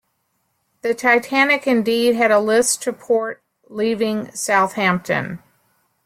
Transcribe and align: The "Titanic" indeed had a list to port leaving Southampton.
The 0.81 0.95
"Titanic" 0.95 1.67
indeed 1.67 2.15
had 2.15 2.31
a 2.31 2.39
list 2.39 2.81
to 2.81 2.91
port 2.91 3.43
leaving 3.69 4.31
Southampton. 4.31 5.37